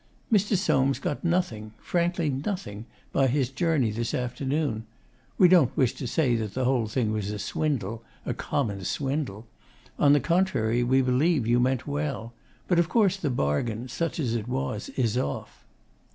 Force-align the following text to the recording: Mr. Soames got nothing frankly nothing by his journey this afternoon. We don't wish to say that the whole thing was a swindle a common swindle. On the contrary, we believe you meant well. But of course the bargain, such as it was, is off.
Mr. 0.33 0.57
Soames 0.57 0.97
got 0.97 1.23
nothing 1.23 1.73
frankly 1.77 2.27
nothing 2.27 2.87
by 3.11 3.27
his 3.27 3.49
journey 3.49 3.91
this 3.91 4.15
afternoon. 4.15 4.83
We 5.37 5.47
don't 5.47 5.77
wish 5.77 5.93
to 5.93 6.07
say 6.07 6.33
that 6.37 6.55
the 6.55 6.65
whole 6.65 6.87
thing 6.87 7.11
was 7.11 7.29
a 7.29 7.37
swindle 7.37 8.01
a 8.25 8.33
common 8.33 8.83
swindle. 8.83 9.45
On 9.99 10.13
the 10.13 10.19
contrary, 10.19 10.81
we 10.83 11.03
believe 11.03 11.45
you 11.45 11.59
meant 11.59 11.85
well. 11.85 12.33
But 12.67 12.79
of 12.79 12.89
course 12.89 13.15
the 13.17 13.29
bargain, 13.29 13.89
such 13.89 14.19
as 14.19 14.33
it 14.33 14.47
was, 14.47 14.89
is 14.97 15.19
off. 15.19 15.63